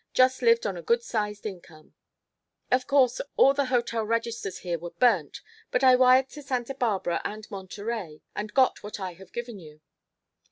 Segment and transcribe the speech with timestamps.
[0.15, 1.93] Just lived on a good sized income.
[2.71, 7.21] Of course, all the hotel registers here were burnt, but I wired to Santa Barbara
[7.23, 9.79] and Monterey and got what I have given you.